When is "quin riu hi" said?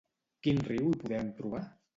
0.47-0.97